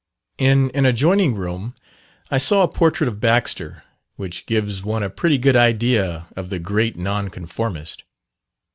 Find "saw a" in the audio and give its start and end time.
2.39-2.67